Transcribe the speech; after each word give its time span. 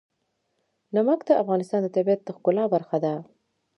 نمک 0.95 1.19
د 1.27 1.31
افغانستان 1.41 1.79
د 1.83 1.87
طبیعت 1.95 2.21
د 2.23 2.29
ښکلا 2.35 2.65
برخه 2.73 2.97
ده. 3.03 3.13